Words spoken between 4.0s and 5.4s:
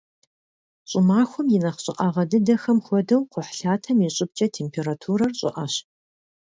и щӀыбкӀэ температурэр